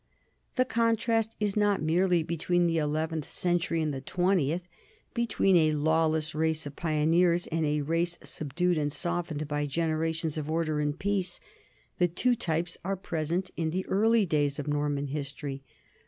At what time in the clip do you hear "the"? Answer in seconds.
0.55-0.65, 2.65-2.79, 3.93-4.01, 11.99-12.07, 13.69-13.85